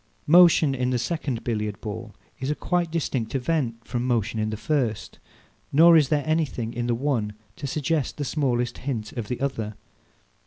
[0.25, 4.57] Motion in the second Billiard ball is a quite distinct event from motion in the
[4.57, 5.19] first;
[5.71, 9.75] nor is there anything in the one to suggest the smallest hint of the other.